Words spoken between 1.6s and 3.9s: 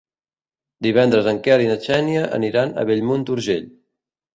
i na Xènia aniran a Bellmunt d'Urgell.